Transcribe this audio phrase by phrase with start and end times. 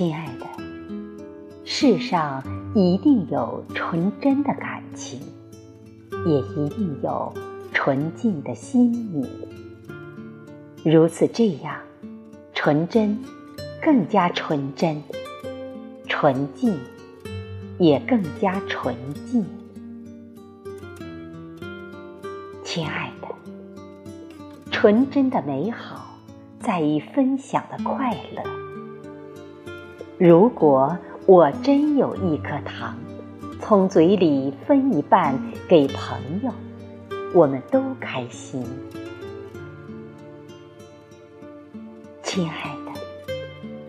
[0.00, 0.46] 亲爱的，
[1.62, 2.42] 世上
[2.74, 5.20] 一定有纯真的感情，
[6.24, 7.30] 也一定有
[7.74, 9.28] 纯净的心你。
[10.90, 11.76] 如此这样，
[12.54, 13.14] 纯真
[13.82, 15.02] 更加纯真，
[16.08, 16.74] 纯净
[17.78, 18.96] 也更加纯
[19.30, 19.44] 净。
[22.64, 23.28] 亲爱的，
[24.70, 26.18] 纯真的美好
[26.58, 28.59] 在于分享的快乐。
[30.20, 32.94] 如果我真有一颗糖，
[33.58, 35.34] 从嘴里分一半
[35.66, 36.52] 给朋友，
[37.34, 38.62] 我们都开心。
[42.22, 43.00] 亲爱的，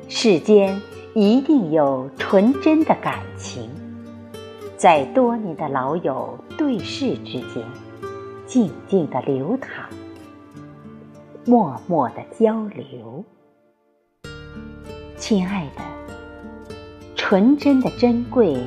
[0.08, 0.82] 世间
[1.14, 3.70] 一定有纯真的感情，
[4.78, 7.62] 在多年的老友对视之间。
[8.48, 9.86] 静静的流淌，
[11.46, 13.22] 默默的交流。
[15.18, 15.82] 亲爱的，
[17.32, 18.58] 纯真的珍贵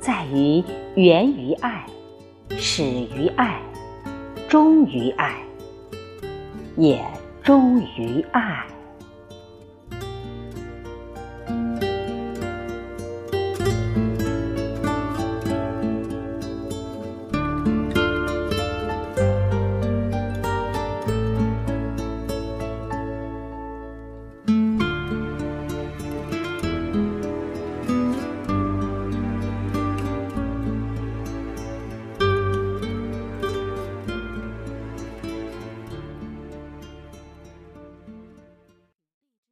[0.00, 0.64] 在于
[0.94, 1.84] 源于爱，
[2.48, 3.60] 始于爱，
[4.48, 5.34] 终于爱，
[6.78, 7.04] 也
[7.42, 8.64] 终于爱。